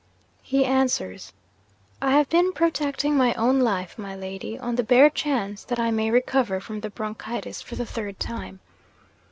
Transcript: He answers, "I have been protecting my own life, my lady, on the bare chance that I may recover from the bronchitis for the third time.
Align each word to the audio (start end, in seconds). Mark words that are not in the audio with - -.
He 0.41 0.65
answers, 0.65 1.31
"I 2.01 2.13
have 2.13 2.27
been 2.27 2.53
protecting 2.53 3.15
my 3.15 3.35
own 3.35 3.59
life, 3.59 3.99
my 3.99 4.15
lady, 4.15 4.57
on 4.57 4.75
the 4.75 4.81
bare 4.83 5.11
chance 5.11 5.63
that 5.65 5.77
I 5.77 5.91
may 5.91 6.09
recover 6.09 6.59
from 6.59 6.79
the 6.79 6.89
bronchitis 6.89 7.61
for 7.61 7.75
the 7.75 7.85
third 7.85 8.19
time. 8.19 8.61